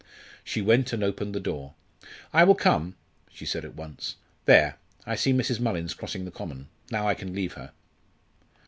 She 0.43 0.63
went 0.63 0.91
and 0.93 1.03
opened 1.03 1.35
the 1.35 1.39
door. 1.39 1.75
"I 2.33 2.43
will 2.43 2.55
come," 2.55 2.95
she 3.31 3.45
said 3.45 3.63
at 3.63 3.75
once. 3.75 4.15
"There 4.45 4.79
I 5.05 5.13
see 5.13 5.31
Mrs. 5.31 5.59
Mullins 5.59 5.93
crossing 5.93 6.25
the 6.25 6.31
common. 6.31 6.69
Now 6.89 7.07
I 7.07 7.13
can 7.13 7.35
leave 7.35 7.53
her." 7.53 7.71